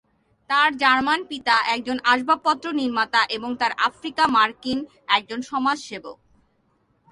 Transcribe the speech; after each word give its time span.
তার 0.49 0.69
জার্মান 0.77 1.19
পিতা 1.23 1.55
একজন 1.67 1.97
আসবাবপত্র 2.03 2.65
নির্মাতা 2.73 3.21
এবং 3.29 3.49
তার 3.55 3.71
আফ্রিকা-মার্কিন 3.77 4.79
একজন 5.07 5.39
সমাজ 5.41 5.77
সেবক। 5.79 6.17